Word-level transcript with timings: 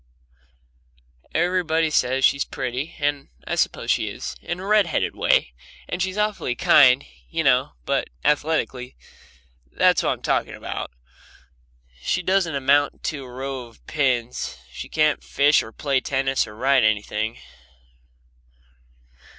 Everybody 1.35 1.91
says 1.91 2.25
she's 2.25 2.43
pretty, 2.43 2.95
and 2.97 3.29
I 3.45 3.53
suppose 3.53 3.91
she 3.91 4.07
is, 4.07 4.35
in 4.41 4.59
a 4.59 4.65
red 4.65 4.87
headed 4.87 5.15
way, 5.15 5.53
and 5.87 6.01
she's 6.01 6.17
awfully 6.17 6.55
kind, 6.55 7.05
you 7.29 7.43
know, 7.43 7.73
but 7.85 8.07
athletically 8.25 8.95
that's 9.71 10.01
what 10.01 10.13
I'm 10.13 10.23
talking 10.23 10.55
about 10.55 10.89
she 12.01 12.23
doesn't 12.23 12.55
amount 12.55 13.03
to 13.13 13.25
a 13.25 13.29
row 13.31 13.67
of 13.67 13.85
pins. 13.85 14.57
She 14.71 14.89
can't 14.89 15.23
fish 15.23 15.61
or 15.61 15.71
play 15.71 16.01
tennis 16.01 16.47
or 16.47 16.55
ride 16.55 16.81
or 16.81 16.87
anything. 16.87 17.37